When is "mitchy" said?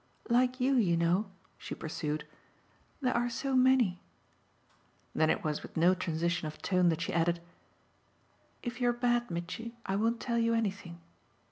9.29-9.75